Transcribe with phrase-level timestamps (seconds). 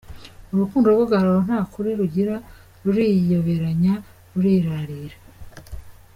[0.53, 2.35] Urukundo rw’agahararo nta kuri rugira,
[2.83, 3.93] ruriyoberanya,
[4.33, 5.17] rurirarira.